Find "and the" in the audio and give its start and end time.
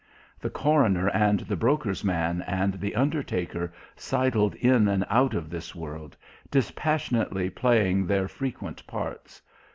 1.11-1.55, 2.47-2.95